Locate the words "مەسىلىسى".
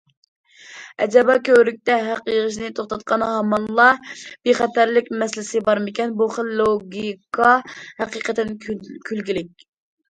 5.21-5.65